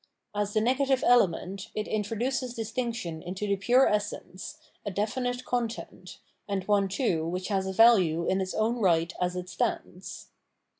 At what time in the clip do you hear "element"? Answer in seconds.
1.05-1.67